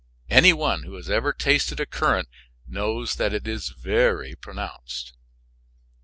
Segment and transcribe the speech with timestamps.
[0.31, 2.27] Any one who has ever tasted a current
[2.67, 5.13] knows that it is very pronounced.